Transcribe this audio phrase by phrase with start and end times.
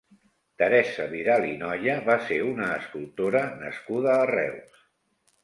[0.61, 4.83] Teresa Vidal i Nolla va ser una escultora nascuda a Reus.